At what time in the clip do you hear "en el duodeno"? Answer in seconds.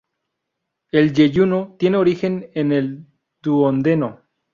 2.55-4.21